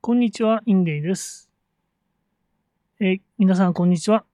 [0.00, 1.50] こんにちは、インデイです。
[3.00, 4.24] え皆さん、こんにちは、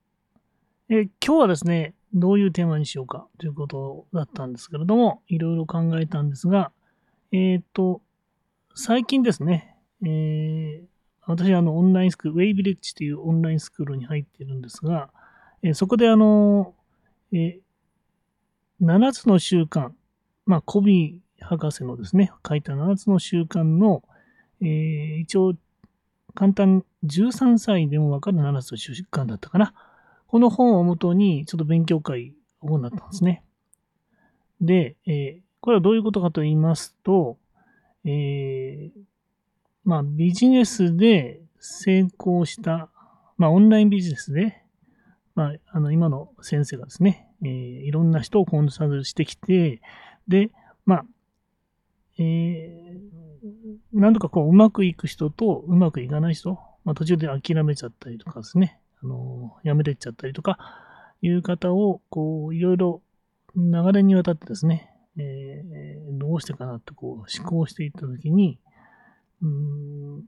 [0.91, 6.71] え今日はですね、どういうテーマにしようかということだったんですけれども、いろいろ考えたんですが、
[7.33, 8.03] えっ、と、
[8.75, 10.87] 最近ですね、えー
[11.27, 15.09] 私あのオンラインスクール、ウェイビレッジというオンラインスクールに入っているんですが、
[15.63, 16.75] えそこであの、
[17.33, 17.65] えー
[18.83, 19.93] 7つの習慣、
[20.45, 24.03] まあ、コビー博士のですね、書いた7つの習慣の、
[24.61, 25.55] えー一応、
[26.35, 29.73] 簡単に13歳でもわかる7つの習慣だったかな。
[30.27, 33.45] この本をもとに、ちょっと勉強会を行ったんですね。
[34.61, 37.39] で、えーこれはどういうことかと言いますと、
[38.05, 39.01] えー
[39.83, 42.91] まあ、ビジネスで成功した、
[43.39, 44.63] まあ、オンラインビジネスで、
[45.35, 49.81] まあ、あの、今の先生がですね、えーいろんな人をコンサルしてきて、
[50.29, 50.51] で、
[50.85, 51.05] まあ、
[52.19, 53.14] えー、
[54.05, 60.59] なんとかこう、うまくいく人とうまくいかない人、まあ、途中で諦めちゃったりとかですね、あの、やめてっちゃったりとか、
[61.23, 63.01] いう方を、こう、いろいろ
[63.57, 68.59] 流れにわたってですね、えーどうしてかなってこう、思考していったときに、
[69.41, 70.25] うーん、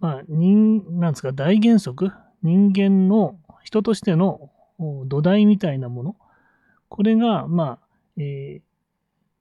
[0.00, 2.10] まあ、人、なんですか、大原則、
[2.42, 4.50] 人間の人としての
[5.06, 6.16] 土台みたいなもの、
[6.88, 8.66] これが、まあ、えー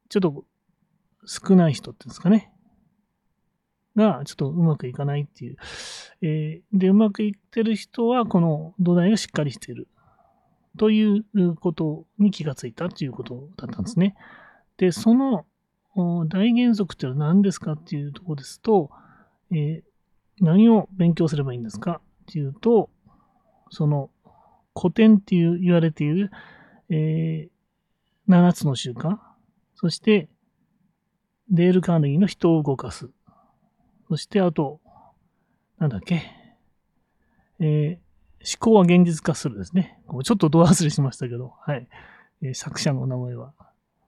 [0.07, 0.45] ちょっと
[1.25, 2.51] 少ない人っていうんですかね。
[3.95, 5.57] が、ちょっとうまくいかないっていう。
[6.21, 9.87] えーで、うまくいってる人は、この土台がしっかりしている。
[10.77, 14.15] ということに気がついたということだったんですね。
[14.77, 15.45] で、その
[15.95, 18.89] 大原則っていうのは何ですかっていうところですと、
[19.51, 19.83] えー
[20.41, 22.89] 何を勉強すればいいんですかっていうと、
[23.69, 24.09] その
[24.77, 26.29] 古典っていう言われている、
[26.89, 27.49] えー
[28.27, 29.17] 7つの習慣、
[29.75, 30.27] そして、
[31.49, 33.09] デール・カーネギーの人を動かす。
[34.09, 34.79] そして、あと、
[35.77, 36.21] なんだっけ、
[37.59, 38.05] えー
[38.47, 39.97] 思考は現実化するですね。
[40.23, 41.87] ちょっとど忘れしましたけど、はい。
[42.43, 43.53] えー作者の名前は、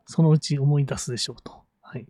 [0.06, 1.64] そのうち思い出すでしょうと。
[1.82, 2.06] はい。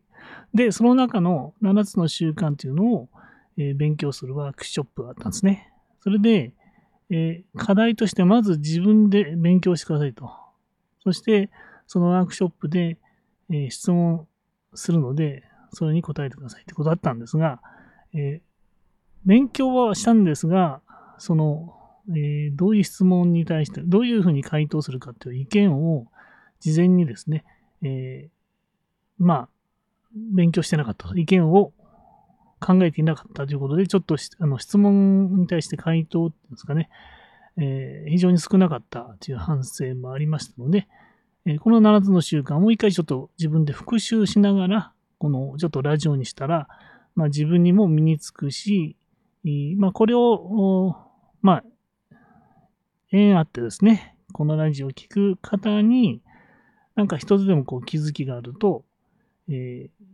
[0.53, 3.09] で、その中の7つの習慣というのを、
[3.57, 5.71] えー勉強するワークショップがあったんですね。
[6.01, 6.51] それで、
[7.09, 10.29] えー課題としてまず自分で勉強してくださいと。
[11.03, 11.49] そして、
[11.85, 12.97] そのワークショップで、
[13.49, 14.27] えー質問
[14.73, 17.61] するので、それに答えてくださいってことだったんですが、
[18.13, 18.47] えー
[19.25, 20.79] 勉強はしたんですが、
[21.17, 21.73] その、
[22.09, 26.07] えーどういう質問に対して、どういうふうに回答するかっていう意見を
[26.61, 27.43] 事前にですね、
[27.81, 28.29] えー
[29.17, 29.49] まあ、
[30.15, 31.11] 勉強してなかった。
[31.15, 31.73] 意見を
[32.59, 36.89] 考えていなかったということで、ちょっとあの質問に対して回答っていうんですかね、
[37.57, 40.87] えー非常に少なかったという反省もありましたので、
[41.47, 46.67] えこの7つの習慣をもう一回ちょっと自分で復習しながら、このちょっとラジオにしたら、
[47.15, 48.97] まあ自分にも身につくし、
[49.77, 50.95] まあこれを、
[51.41, 51.63] まあ、
[53.11, 56.21] 縁あってですね、このラジオを聞く方に、
[56.95, 58.83] なんか一つでもこう気づきがあると、
[59.47, 60.07] えー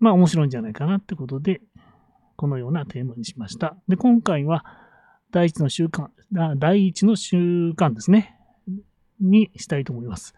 [0.00, 1.60] まあ面白いんじゃないかなってことで、
[2.36, 3.76] このようなテーマにしました。
[3.86, 4.64] で、今回は
[5.30, 6.08] 第一の習慣、
[6.56, 8.34] 第一の習慣ですね、
[9.20, 10.34] にしたいと思います。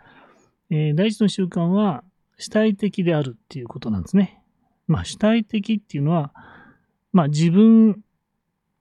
[0.72, 2.02] えー第一の習慣は
[2.38, 4.42] 主体的であるっていうことなんですね。
[4.86, 6.32] まあ主体的っていうのは、
[7.12, 8.02] まあ自分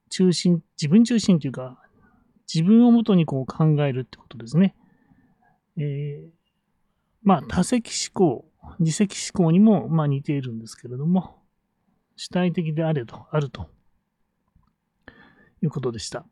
[0.09, 1.83] 中心、自分中心というか、
[2.51, 4.73] 自分をもとにこう考えるってことですね。
[5.77, 6.29] えー
[7.23, 8.45] まあ多責思考、
[8.79, 11.43] 自責思考にもま似ているんですけれども、
[12.15, 13.69] 主体的であれと、あると
[15.61, 16.25] いうことでした。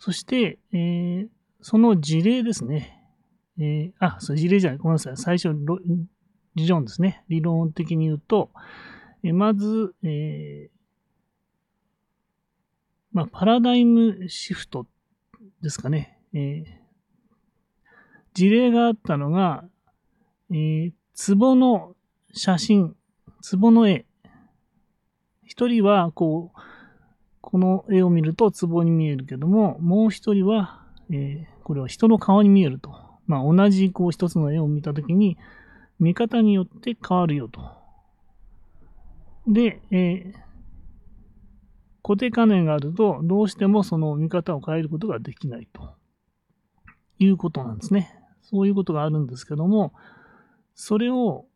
[0.00, 1.28] そして、えー
[1.66, 2.93] その事例ですね。
[3.58, 5.16] えーあ、そう事例じゃない、ごめんなさい。
[5.16, 5.54] 最初、
[6.54, 7.24] 理論ですね。
[7.28, 8.50] 理論的に言うと、
[9.22, 10.74] えーまず、えー
[13.12, 14.86] まあ、パラダイムシフト
[15.62, 16.18] ですかね。
[16.32, 16.84] えー
[18.34, 19.62] 事例があったのが、
[20.50, 20.92] えー、
[21.38, 21.94] 壺の
[22.32, 22.96] 写真、
[23.60, 24.06] 壺の絵。
[25.44, 26.60] 一人は、こう、
[27.40, 33.03] この絵を見ると壺に見えるけども、もう一人は、えーこれは人の顔に見えると。
[33.26, 35.38] まあ、同じこう一つの絵を見たときに、
[35.98, 37.60] 見方によって変わるよと。
[39.46, 40.44] で、えー
[42.06, 45.94] 固定観念があると、どうしてもその見方を変えることができないと
[47.18, 48.14] いうことなんですね。
[48.42, 49.94] そういうことがあるんですけども、
[50.74, 51.46] それを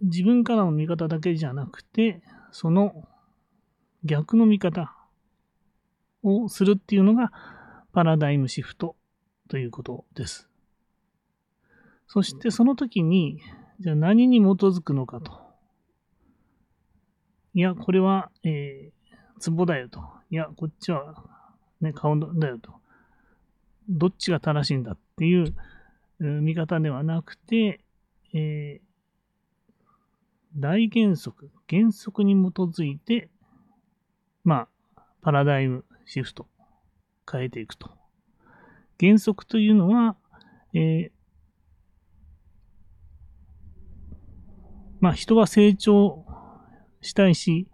[0.00, 2.20] 自分からの見方だけじゃなくて、
[2.50, 3.06] その
[4.02, 4.92] 逆の見方
[6.24, 7.30] をするっていうのが
[7.92, 8.96] パラダイムシフト
[9.48, 10.47] ということです。
[12.08, 13.40] そしてその時に、
[13.80, 15.48] じゃあ何に基づくのかと
[17.58, 20.00] いや、これは、えー、壺だよと。
[20.30, 21.24] いや、こっちは、
[21.80, 22.72] ね、顔だよと。
[23.88, 25.54] どっちが正しいんだっていう
[26.20, 27.80] 見方ではなくて、
[28.32, 33.28] えー、大原則、原則に基づいて、
[34.44, 36.46] まあ、パラダイムシフト、
[37.28, 37.90] 変えていくと。
[39.00, 40.16] 原則というのは、
[40.74, 41.10] えー、
[45.00, 46.24] まあ、人は成長
[47.00, 47.68] したいし、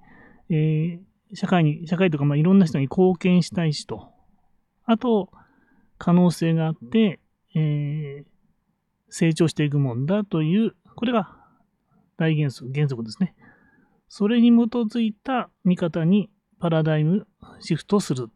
[0.51, 4.13] えー、社会に、社会とか、まあ、いろんな人に貢献したいしと。
[4.85, 5.31] あと、
[5.99, 7.21] 可能性があって、
[7.55, 8.25] えー、
[9.09, 11.37] 成長していくもんだという、これが
[12.17, 13.35] 大原則、原則ですね。
[14.09, 16.31] それに基づいた見方に
[16.61, 17.27] パラダイム
[17.61, 18.29] シフトする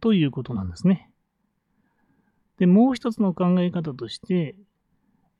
[0.00, 1.10] ということなんですね。
[2.58, 4.56] で、もう一つの考え方として、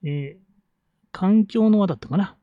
[0.03, 0.41] えー、
[1.13, 2.37] 環境の輪だったかな。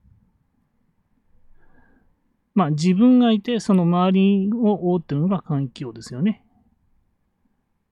[2.58, 6.44] まあ自分がいて、その周りを覆ってるのが環境ですよね。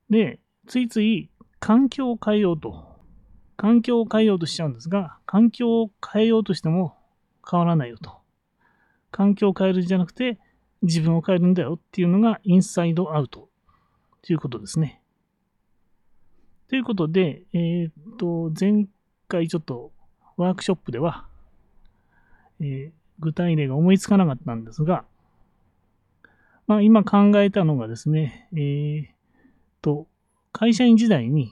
[0.10, 1.30] で、ついつい
[1.60, 3.00] 環境を変えようと、
[3.58, 6.98] 環境を変えようとしちゃうんですが、環境を変えようとしても
[7.48, 8.18] 変わらないよと。
[9.12, 10.40] 環境を変えるんじゃなくて、
[10.82, 13.50] 自分を変えるんだよっていうのがインサイドアウト
[14.24, 15.00] ということですね。
[16.70, 18.88] ということで、えー、っと、前
[19.28, 19.92] 回ちょっと
[20.38, 21.28] ワークショップでは、
[22.60, 25.06] えー具体例が思いつかなかったんですが、
[26.68, 29.06] まあ、今考えたのがですね、えー、
[29.82, 30.08] と、
[30.52, 31.52] 会社員時代に、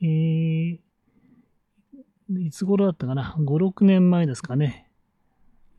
[0.00, 0.78] えー、
[2.40, 4.88] いつ頃だったかな、5、6年前ですかね、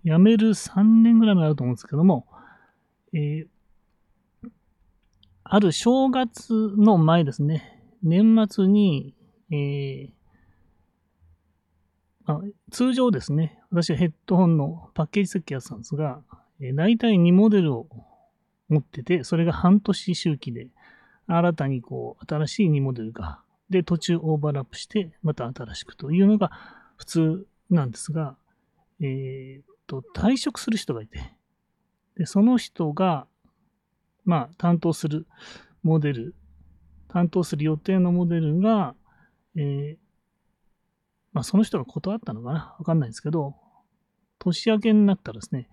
[0.03, 2.27] 辞める3年ぐらい前だと思うんですけども、
[3.13, 3.47] えー、
[5.43, 9.15] ある正月の前ですね、年末に、
[9.49, 10.16] えー、
[12.27, 12.41] あ
[12.71, 16.21] 通常ですね、私はヘッドホンのパッケージ設計やってたんですが、
[16.59, 17.87] えー、大体2モデルを
[18.67, 20.67] 持ってて、それが半年周期で、
[21.27, 23.39] 新たにこう、新しい2モデルが、
[23.69, 26.51] で、途中オーバーラップして、また新しくというのが
[26.97, 28.35] 普通なんですが、
[28.99, 31.33] えー、っと、退職する人がいて、
[32.17, 33.25] で、その人が、
[34.25, 35.27] まあ、担当する
[35.81, 36.35] モデル、
[37.07, 38.95] 担当する予定のモデルが、
[39.55, 40.06] えー、
[41.37, 42.75] まあ、その人が断ったのかな？
[42.79, 43.53] わかんないですけど、
[44.39, 45.69] 年明けになったらですね、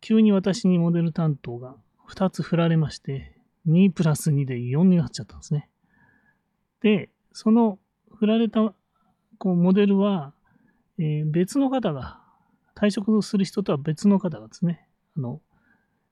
[0.00, 1.76] 急に私にモデル担当が
[2.10, 3.38] 2つ振られまして、
[3.68, 5.68] 2プラス2で4になっちゃったんですね。
[6.80, 7.78] で、その
[8.12, 8.74] 振られた
[9.38, 10.34] こうモデルは、
[10.98, 12.20] えー、別の方が、
[12.74, 15.40] 退職する人とは別の方がですね、あの、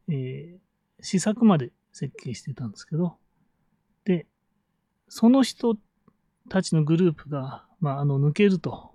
[0.08, 3.16] えー、試作まで設計してたんですけど、
[4.05, 4.28] で、
[5.08, 5.76] その人
[6.48, 8.92] たちのグループが、まあ、あの、抜けると。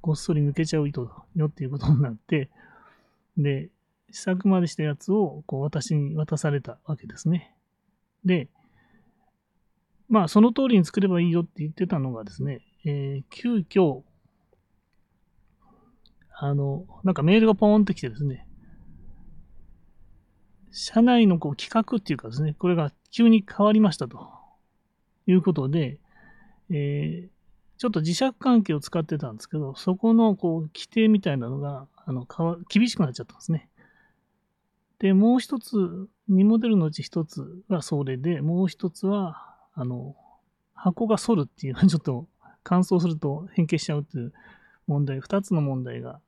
[0.00, 2.50] こっそり抜けちゃうとよっていうことになって、
[3.36, 3.70] で、
[4.10, 7.54] 試作までしたやつをこう私に渡されたわけですね。
[8.24, 8.48] で、
[10.08, 14.02] まあその通りに作ればいいよって言ってたのがですね、えー、急遽、
[16.40, 18.46] あの、なんかメールがポーンってきてですね、
[20.70, 24.28] 社内のこう企画っていうかですね、これが急に変わりましたと
[25.26, 25.98] いうことで、
[26.70, 27.37] えー、
[27.78, 32.26] ちょっと磁石関係を使ってたんですけど、そこのこう規定みたいなのがあの
[32.68, 33.68] 厳しくなっちゃったんですね。
[34.98, 35.76] で、もう一つ、
[36.28, 40.16] 2モデルのうち一つがそれで、もう一つは、あの、
[40.74, 42.26] 箱が反るっていうのはちょっと
[42.64, 44.32] 乾燥すると変形しちゃうっていう
[44.86, 46.20] 問題、二つの問題が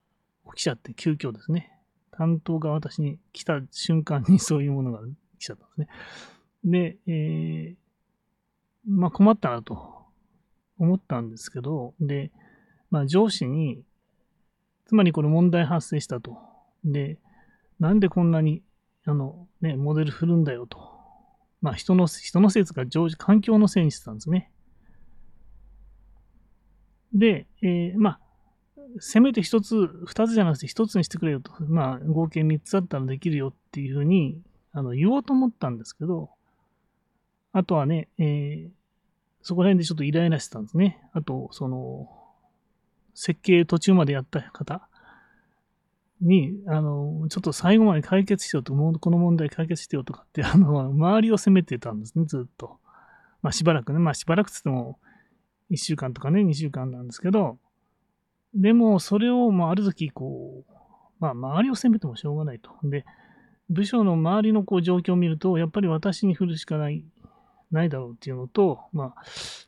[0.54, 1.76] 起きちゃって急遽ですね。
[2.12, 5.00] 担当が私に来た瞬間にそういうものが
[5.38, 5.88] 来ちゃったんですね。
[6.64, 7.76] で、えー、
[8.86, 9.99] まあ困ったなと。
[10.80, 12.30] 思ったんですけど、で、
[12.90, 13.82] まあ上司に、
[14.86, 16.38] つまりこれ問題発生したと。
[16.84, 17.18] で、
[17.78, 18.62] なんでこんなに、
[19.04, 20.78] あの、ね、モデル振るんだよと。
[21.62, 24.50] まあ人の、人のせいとか常時、環境のせいにしてたんですね。
[27.12, 28.20] で、えー、まあ、
[28.98, 31.52] せめて一つ、二つじゃなくて一つにしてくれよと。
[31.60, 34.40] まあ、合計三つあったらできるよっていうふうに、
[34.72, 36.30] あの、言おうと思ったんですけど、
[37.52, 38.70] あとはね、えー、
[39.42, 41.02] そこら辺でちょっとイライラしてたんですね。
[41.12, 42.08] あと、その、
[43.14, 44.88] 設計途中までやった方
[46.20, 52.78] に、あの、ちょっと最後まで解決しようと、この問題解決してよとかって、あの、周りを責めてたんですね、ずっと。
[53.42, 54.98] まあしばらくね、まあしばらくつっても、
[55.70, 57.58] 1週間とかね、2週間なんですけど、
[58.54, 60.72] でも、それを、まあ、ある時、こう、
[61.20, 62.72] まあ、周りを責めてもしょうがないと。
[62.82, 63.04] で、
[63.68, 67.04] 部署の周りのこう状況を見ると、やっぱり私に振るしかない
[67.70, 69.14] ないだろうっていうのと、ま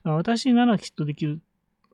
[0.05, 1.41] あ、私ならきっとできる。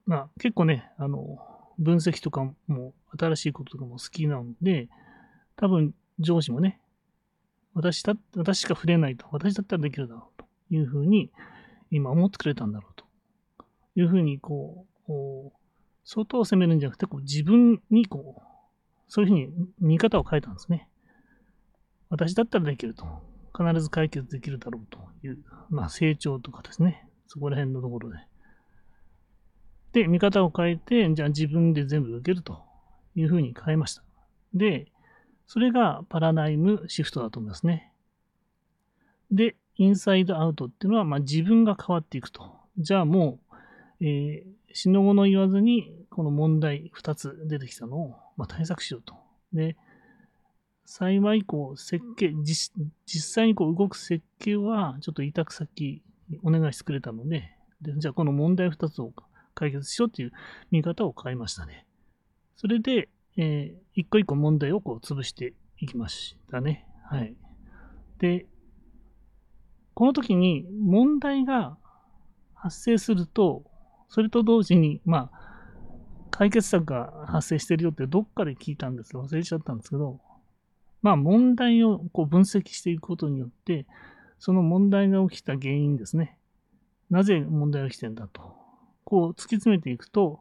[0.06, 1.38] まあ、結構ね、あの、
[1.78, 4.88] 分析とかも、新しいこととかも好きなので、
[5.56, 6.80] 多分上司もね、
[7.74, 9.26] 私だ、私しか触れないと。
[9.30, 11.30] 私だったらできるだろうというふうに、
[11.90, 13.04] 今思ってくれたんだろうと
[13.94, 15.52] いうふうに、こう、
[16.04, 18.42] 外を責めるんじゃなくて、こう自分にこう、
[19.08, 19.48] そういうふうに
[19.78, 20.88] 見方を変えたんですね。
[22.08, 23.06] 私だったらできると。
[23.58, 25.38] 必ず解決できるだろうという、
[25.68, 27.08] まあ成長とかですね。
[27.26, 28.16] そこら辺のところで。
[29.92, 32.62] で、見方を変えて、じゃあ自分で全部受けると
[33.14, 34.02] いうふうに変えました。
[34.54, 34.86] で、
[35.46, 37.92] それがパラダイムシフトだと思いますね。
[39.30, 42.52] で、インサイドアウトっていうのは、まあ、自分が変わっていくと。
[42.78, 43.38] じゃあも
[44.00, 49.14] う、えー、死の後の言わずに、この問題2つ出てきたのを、まあ、対策しようと。
[49.52, 49.76] で、
[50.90, 56.02] 幸い、こう、設計、実際にこう動く設計は、ちょっと委託先
[56.42, 59.12] お願いしてくれたので、でじゃあこの問題2つを
[59.54, 60.32] 解決しようっていう
[60.70, 61.84] 見方を変えましたね。
[62.56, 66.86] それで、えー、一個一個問題をこう潰していきましたね。
[67.04, 67.34] はい。
[68.18, 68.46] で、
[69.92, 71.76] この時に問題が
[72.54, 73.62] 発生すると、
[74.08, 80.18] それと同時に、まあ、解決策が発生してるよってどっかで聞いたんです忘れちゃったんですけど、
[81.02, 83.86] まあ問題をこう分析していくことによって、
[84.38, 86.38] その問題が起きた原因ですね。
[87.10, 88.56] なぜ問題が起きてんだと。
[89.04, 90.40] こう突き詰めていくと、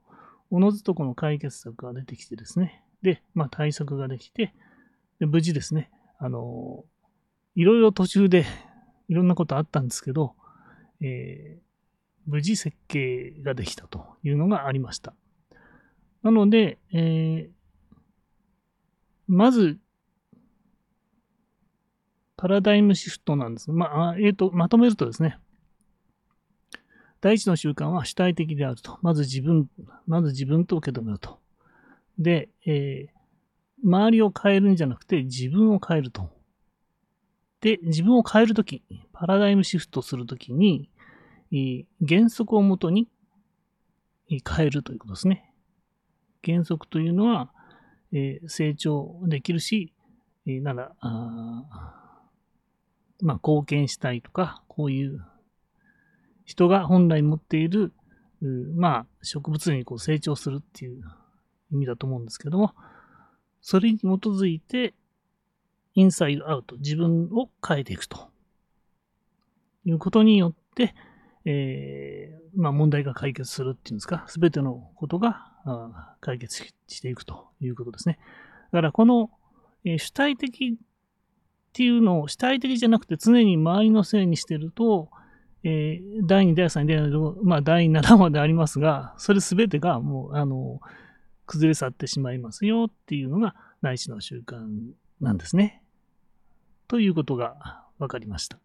[0.49, 2.83] おのずとこの解決策が出てきてですね。
[3.01, 4.53] で、まあ対策ができて、
[5.19, 6.83] で無事ですね、あの、
[7.55, 8.45] いろいろ途中で
[9.07, 10.35] いろんなことあったんですけど、
[11.01, 11.61] えー、
[12.25, 15.13] 無事設計ができたというのがありました。
[16.23, 17.49] なので、えー、
[19.27, 19.79] まず、
[22.37, 23.71] パラダイムシフトなんです。
[23.71, 25.39] まあ、えっ、ー、と、まとめるとですね、
[27.19, 28.99] 第一の習慣は主体的であると。
[29.01, 29.67] まず自分、
[30.05, 31.39] まず自分と受け止めると。
[32.19, 33.17] で、えー、
[33.83, 36.29] 周りを変えるんじゃなくて自分を変えると。
[37.61, 40.89] で、自分を変えるとき、パラダイムシフトするときに、
[42.07, 43.07] 原則をもとに
[44.27, 45.51] 変えるということですね。
[46.45, 47.51] 原則というのは、
[48.11, 49.93] えー、成長できるし、
[50.45, 50.91] えー、なら、
[53.21, 55.25] まあ、貢献したいとか、こういう
[56.45, 57.93] 人が本来持っている、
[58.75, 61.01] まあ、植物にこう成長するっていう
[61.71, 62.73] 意味だと思うんですけども、
[63.61, 64.93] それに基づいて、
[65.95, 68.29] インサイドアウト、自分を変えていくと
[69.83, 70.93] いうことによって、
[71.43, 75.51] えー、まあ、問題が解決するっていうんですか、すべてのことが
[76.21, 78.19] 解決していくということですね。
[78.71, 79.31] だからこの、
[79.85, 80.77] え、主体的
[81.69, 85.09] っていうのを主体的じゃなくて常に周りのせいにしてると、
[85.63, 90.79] えー、第2、第3、第4、まあ第7までありますが、それすべてがもう、あの、
[91.45, 94.57] 崩れ去ってしまいますよっていうのが内視の習慣
[95.21, 95.81] なんですね。
[96.87, 98.59] ということが分かりました。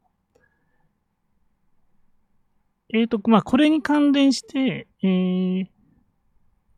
[2.92, 5.66] えっ、ー、と、まあ、これに関連して、えー、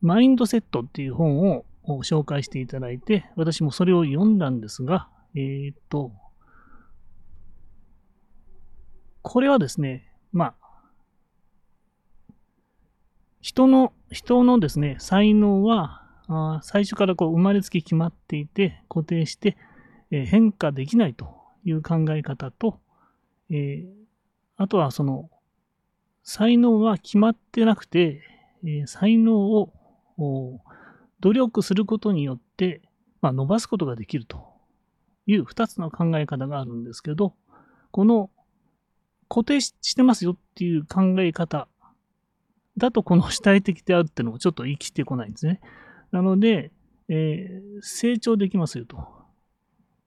[0.00, 1.64] マインドセットっていう本を
[2.02, 6.12] 紹介していただいて、私もそれを読んだんですが、えっ、と、
[9.22, 10.64] これはですね、まあ、
[13.40, 19.56] 人の、人のですね、才能は、あ最初からこう生まれつき決まっていて、固定して、
[20.10, 22.80] えー、変化できないという考え方と、
[23.50, 23.86] えー、
[24.56, 25.30] あとはその、
[26.22, 28.22] 才能は決まってなくて、
[28.62, 29.72] えー、才能を
[31.20, 32.82] 努力することによって、
[33.20, 34.53] まあ、伸ばすことができると。
[35.26, 37.34] いう二つの考え方があるんですけど、
[37.90, 38.30] この
[39.28, 41.68] 固定してますよっていう考え方
[42.76, 45.60] だとこの主体的であるっていうのもちょっと生きてこないんですね。
[46.10, 46.72] なので、
[47.08, 49.08] えー、成長できますよと。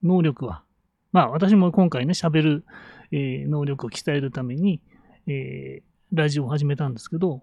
[0.04, 0.64] 能力は。
[1.12, 2.66] まあ私も今回ね、喋る、
[3.12, 4.82] えー、能力を鍛えるために、
[5.28, 7.42] えー、ラジオを始めたんですけど、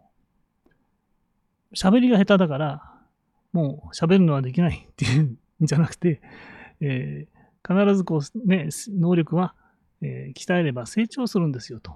[1.74, 2.90] 喋りが下手だから、
[3.52, 6.20] もう喋るのはできないっていうんじゃなくて、
[6.80, 7.34] えー、
[7.66, 9.54] 必ずこうね、能力は、
[10.02, 11.92] えー、鍛えれば成長するんですよと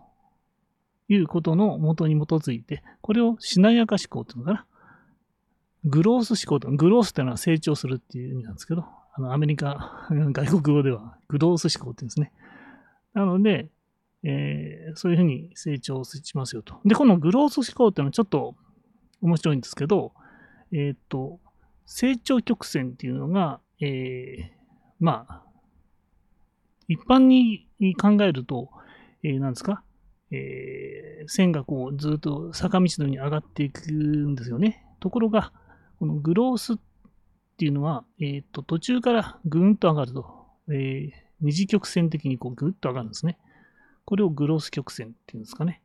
[1.08, 4.66] いうことの元に基づいて、これをしなやか思考っていうのかな。
[5.84, 8.84] グロース思考と、グロースっていうのは成長するっていう意味なんですけど、
[9.14, 12.32] あの、アメリカ、 外国語ではグロース思考って言うんですね。
[13.14, 13.70] なので、
[14.24, 16.80] えー、そういうふうに成長しますよと。
[16.84, 18.56] で、このグロース思考っていうのはちょっと
[19.22, 20.12] 面白いんですけど、
[20.72, 21.40] えっ、と、
[21.86, 24.50] 成長曲線っていうのが、えー、
[25.00, 25.47] まあ、
[26.88, 28.70] 一般に考えると、
[29.22, 29.82] えー、なんですか、
[30.30, 34.84] えー、線がこうずっと坂道のように上がっていくんですよね。
[35.00, 35.52] ところが、
[35.98, 36.76] このグロースっ
[37.56, 43.38] ていうのは、え、ー、と、途中からぐんと上がると、えー、二次曲線的にこうぐっと上がるんですね。
[44.04, 45.82] これをグロース曲線っていうんですかね。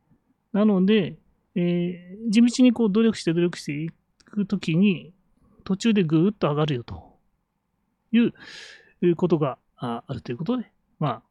[0.52, 1.18] なので、
[1.54, 3.90] えー、地道にこう努力して努力してい
[4.24, 5.12] くときに、
[5.64, 7.18] 途中でぐーっと上がるよと
[8.12, 10.70] いうことがあるということで、
[11.04, 11.22] まあ、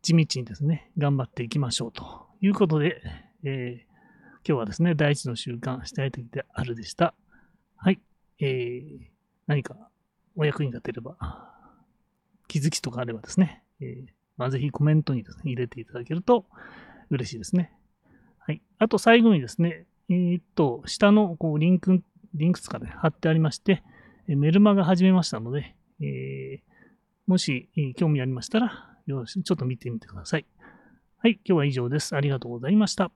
[0.00, 3.02] 地道にですね、頑張っていきましょうということで、
[3.42, 7.14] えー、今日はですね、第一の習慣、したい時であるでした。
[7.74, 8.00] はい。
[8.38, 8.98] えー、
[9.48, 9.90] 何か
[10.36, 11.16] お役に立てれば、
[12.46, 16.46] 気づきとかあればですね、えー、まあ、ぜひコメントにですね、入れていただけると
[17.10, 17.72] 嬉しいですね。
[18.38, 18.62] はい。
[18.78, 23.82] あと最後にですね、えー、っと、下のこうリンク、リンクツかで貼ってありまして、
[24.28, 26.68] メルマガ始めましたので、えー、
[27.26, 30.46] もし、興味ありましたら、よろしちょっと見てみてください。
[31.18, 32.14] はい、今日は以上です。
[32.14, 33.10] ありがとうございました。